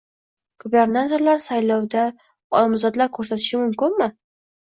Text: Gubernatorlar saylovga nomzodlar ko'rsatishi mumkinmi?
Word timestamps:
Gubernatorlar 0.61 1.43
saylovga 1.47 2.05
nomzodlar 2.61 3.13
ko'rsatishi 3.19 3.61
mumkinmi? 3.61 4.09